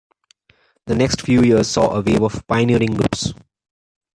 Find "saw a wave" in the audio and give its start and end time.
1.69-2.23